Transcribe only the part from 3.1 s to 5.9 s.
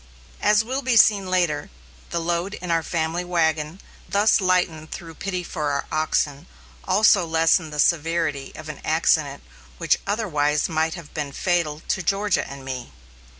wagon thus lightened through pity for our